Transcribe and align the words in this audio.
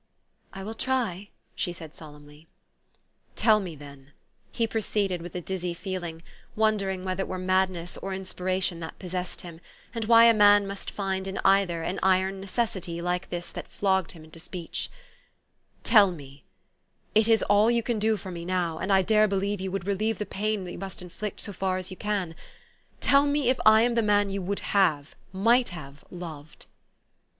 ""I 0.53 0.63
will 0.63 0.73
try," 0.73 1.29
she 1.53 1.71
said 1.71 1.95
solemnly." 1.95 2.47
Tell 3.45 3.59
me, 3.59 3.75
then," 3.75 4.13
he 4.51 4.65
proceeded 4.65 5.21
with 5.21 5.35
a 5.35 5.41
dizzy 5.41 5.75
feel 5.75 6.03
ing, 6.03 6.23
wondering 6.55 7.03
whether 7.03 7.21
it 7.21 7.27
were 7.27 7.37
madness 7.37 7.97
or 7.97 8.11
inspira 8.11 8.63
tion 8.63 8.79
that 8.79 8.97
possessed 8.97 9.41
him, 9.41 9.61
and 9.93 10.05
why 10.05 10.25
a 10.25 10.33
man 10.33 10.65
must 10.65 10.89
find 10.89 11.27
in 11.27 11.37
either 11.45 11.83
an 11.83 11.99
iron 12.01 12.41
necessity 12.41 12.99
like 12.99 13.29
this 13.29 13.51
that 13.51 13.67
flogged 13.67 14.13
him 14.13 14.23
into 14.23 14.39
speech," 14.39 14.89
tell 15.83 16.11
me, 16.11 16.45
it 17.13 17.27
is 17.27 17.43
all 17.43 17.69
you 17.69 17.83
can 17.83 17.99
do 17.99 18.17
for 18.17 18.31
me 18.31 18.43
now, 18.43 18.79
and 18.79 18.91
I 18.91 19.03
dare 19.03 19.27
believe 19.27 19.61
you 19.61 19.69
would 19.71 19.85
relieve 19.85 20.17
the 20.17 20.25
pain 20.25 20.65
you 20.65 20.79
must 20.79 21.03
inflict 21.03 21.41
so 21.41 21.53
far 21.53 21.77
as 21.77 21.91
you 21.91 21.97
can, 21.97 22.33
tell 23.01 23.27
me 23.27 23.49
if 23.49 23.59
I 23.67 23.83
am 23.83 23.93
the 23.93 24.01
man 24.01 24.31
you 24.31 24.41
would 24.41 24.61
have, 24.73 25.13
might 25.31 25.69
have, 25.69 26.03
loved? 26.09 26.65